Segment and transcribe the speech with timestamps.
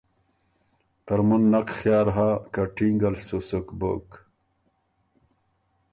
[1.05, 4.07] ترمُن نک خیال هۀ که ټینګه ل سُو سُک بُک۔